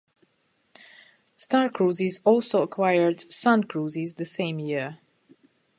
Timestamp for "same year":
4.25-4.97